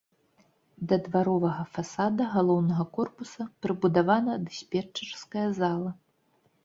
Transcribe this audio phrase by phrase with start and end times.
[0.91, 5.91] Да дваровага фасада галоўнага корпуса прыбудавана дыспетчарская зала.